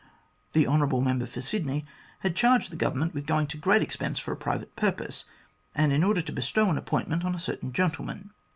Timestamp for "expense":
3.83-4.17